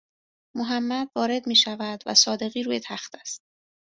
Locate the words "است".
3.15-3.41